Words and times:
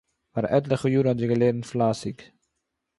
פאַר 0.33 0.45
עטליכע 0.55 0.87
יאָר 0.93 1.07
האָט 1.07 1.19
זי 1.21 1.27
געלערנט 1.31 1.65
פלייסיג 1.71 2.17